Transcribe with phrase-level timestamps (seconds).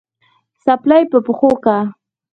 [0.63, 1.77] څپلۍ په پښو که